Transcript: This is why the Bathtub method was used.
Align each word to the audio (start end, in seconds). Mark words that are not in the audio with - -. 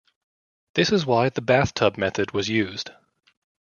This 0.73 0.91
is 0.91 1.05
why 1.05 1.29
the 1.29 1.41
Bathtub 1.43 1.95
method 1.95 2.31
was 2.31 2.49
used. 2.49 2.89